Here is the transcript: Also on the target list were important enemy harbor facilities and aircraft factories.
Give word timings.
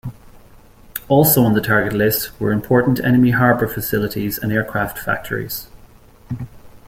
Also 1.07 1.43
on 1.43 1.53
the 1.53 1.61
target 1.61 1.93
list 1.93 2.31
were 2.39 2.51
important 2.51 2.99
enemy 3.01 3.29
harbor 3.29 3.67
facilities 3.67 4.39
and 4.39 4.51
aircraft 4.51 4.97
factories. 4.97 5.67